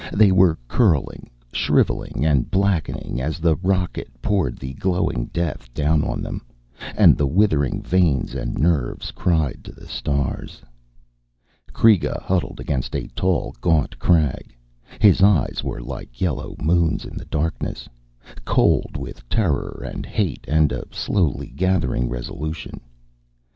They 0.11 0.31
were 0.31 0.57
curling, 0.67 1.29
shriveling 1.53 2.25
and 2.25 2.49
blackening 2.49 3.21
as 3.21 3.37
the 3.37 3.55
rocket 3.57 4.09
poured 4.19 4.57
the 4.57 4.73
glowing 4.73 5.29
death 5.31 5.71
down 5.75 6.03
on 6.03 6.23
them, 6.23 6.41
and 6.97 7.15
the 7.15 7.27
withering 7.27 7.83
veins 7.83 8.33
and 8.33 8.57
nerves 8.57 9.11
cried 9.11 9.59
to 9.63 9.71
the 9.71 9.85
stars. 9.87 10.59
Kreega 11.71 12.19
huddled 12.19 12.59
against 12.59 12.95
a 12.95 13.09
tall 13.09 13.53
gaunt 13.61 13.99
crag. 13.99 14.55
His 14.99 15.21
eyes 15.21 15.63
were 15.63 15.83
like 15.83 16.19
yellow 16.19 16.55
moons 16.59 17.05
in 17.05 17.15
the 17.15 17.25
darkness, 17.25 17.87
cold 18.43 18.97
with 18.97 19.29
terror 19.29 19.83
and 19.87 20.03
hate 20.03 20.45
and 20.47 20.71
a 20.71 20.85
slowly 20.91 21.49
gathering 21.49 22.09
resolution. 22.09 22.81